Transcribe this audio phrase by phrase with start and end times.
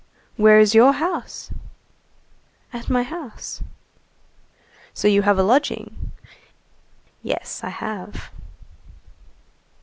[0.35, 1.51] "Where's your house?"
[2.73, 3.61] "At my house."
[4.95, 6.11] "So you have a lodging?"
[7.21, 8.31] "Yes, I have."